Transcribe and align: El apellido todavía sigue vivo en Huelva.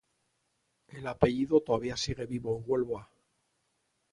El 0.87 1.05
apellido 1.05 1.61
todavía 1.61 1.95
sigue 1.95 2.25
vivo 2.25 2.57
en 2.57 2.63
Huelva. 2.65 3.07